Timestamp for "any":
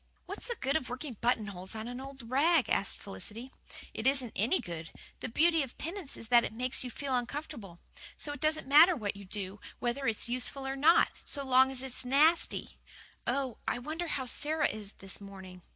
4.35-4.59